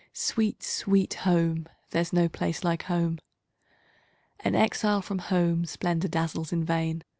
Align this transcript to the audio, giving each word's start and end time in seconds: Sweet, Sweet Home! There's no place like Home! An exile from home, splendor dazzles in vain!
Sweet, 0.13 0.63
Sweet 0.63 1.13
Home! 1.29 1.67
There's 1.91 2.11
no 2.11 2.27
place 2.27 2.63
like 2.63 2.85
Home! 2.85 3.19
An 4.39 4.55
exile 4.55 5.03
from 5.03 5.19
home, 5.19 5.63
splendor 5.67 6.07
dazzles 6.07 6.51
in 6.51 6.65
vain! 6.65 7.03